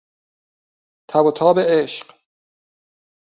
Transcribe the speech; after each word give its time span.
تب 1.09 1.25
و 1.25 1.31
تاب 1.31 1.59
عشق 1.59 2.13